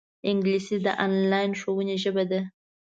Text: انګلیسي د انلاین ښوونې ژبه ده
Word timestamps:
انګلیسي 0.29 0.77
د 0.85 0.87
انلاین 1.05 1.51
ښوونې 1.59 1.95
ژبه 2.03 2.23
ده 2.31 2.39